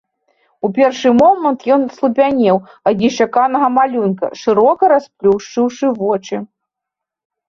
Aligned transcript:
У 0.67 0.67
першы 0.77 1.09
момант 1.17 1.65
ён 1.73 1.83
аслупянеў 1.89 2.57
ад 2.91 3.03
нечаканага 3.05 3.67
малюнка, 3.75 4.27
шырока 4.41 4.83
расплюшчыўшы 4.93 5.85
вочы. 6.01 6.37